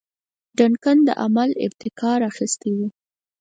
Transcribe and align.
ډنکن 0.57 0.97
د 1.07 1.09
عمل 1.23 1.49
ابتکار 1.65 2.19
اخیستی 2.31 2.71
وو. 2.77 2.87